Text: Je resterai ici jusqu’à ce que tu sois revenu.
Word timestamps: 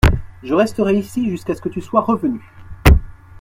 Je 0.41 0.55
resterai 0.55 0.97
ici 0.97 1.29
jusqu’à 1.29 1.53
ce 1.53 1.61
que 1.61 1.69
tu 1.69 1.79
sois 1.79 2.01
revenu. 2.01 2.41